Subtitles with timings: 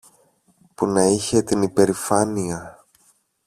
[0.75, 2.85] που να είχε την υπερηφάνεια